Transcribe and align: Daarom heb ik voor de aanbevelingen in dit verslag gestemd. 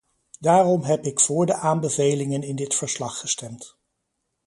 Daarom 0.39 0.83
heb 0.83 1.05
ik 1.05 1.19
voor 1.19 1.45
de 1.45 1.53
aanbevelingen 1.53 2.41
in 2.43 2.55
dit 2.55 2.75
verslag 2.75 3.19
gestemd. 3.19 3.77